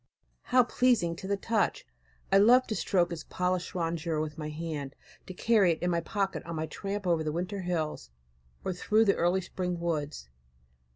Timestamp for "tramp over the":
6.65-7.31